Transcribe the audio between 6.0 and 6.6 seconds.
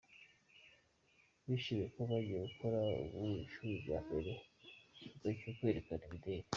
imideri.